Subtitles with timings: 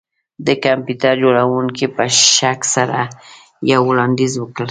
[0.45, 2.03] د کمپیوټر جوړونکي په
[2.35, 2.99] شک سره
[3.71, 4.59] یو وړاندیز وکړ